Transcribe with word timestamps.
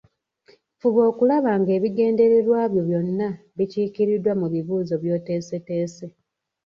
Fuba 0.79 1.01
okulaba 1.11 1.51
ng’ebigendererwa 1.59 2.59
byo 2.71 2.81
byonna 2.87 3.27
bikiikiriddwa 3.57 4.33
mu 4.41 4.47
bibuuzo 4.53 4.93
by’oteeseteese 5.01 6.05